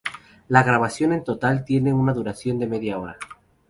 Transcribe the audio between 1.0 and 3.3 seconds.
en total tiene una duración de media hora.